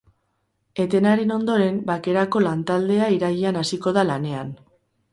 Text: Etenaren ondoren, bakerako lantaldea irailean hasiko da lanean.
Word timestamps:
Etenaren 0.83 1.33
ondoren, 1.35 1.77
bakerako 1.91 2.43
lantaldea 2.49 3.13
irailean 3.19 3.63
hasiko 3.65 3.97
da 4.01 4.11
lanean. 4.13 4.55